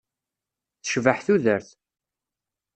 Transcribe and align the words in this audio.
Tecbeḥ 0.81 1.17
tudert. 1.25 1.69